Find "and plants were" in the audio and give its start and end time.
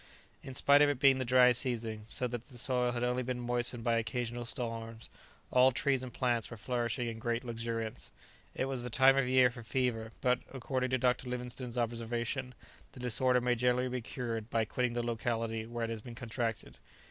6.01-6.57